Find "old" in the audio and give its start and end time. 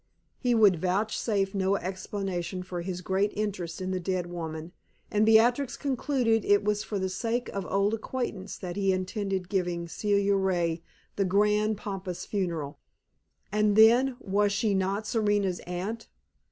7.67-7.93